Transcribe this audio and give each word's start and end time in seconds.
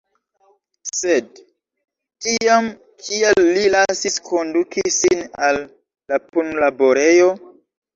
Sed 0.99 1.37
tiam, 2.29 2.71
kial 3.05 3.45
li 3.59 3.69
lasis 3.77 4.21
konduki 4.33 4.89
sin 5.01 5.27
al 5.53 5.65
la 5.71 6.25
punlaborejo? 6.29 7.35